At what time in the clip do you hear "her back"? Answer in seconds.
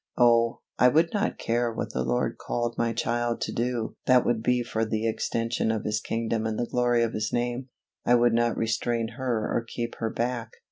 9.97-10.53